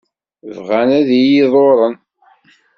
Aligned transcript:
Bɣan 0.55 0.89
ad 0.99 1.09
iyi-ḍurren. 1.21 1.95